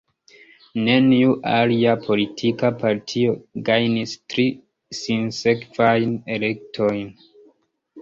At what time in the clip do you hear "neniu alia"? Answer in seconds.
0.87-1.93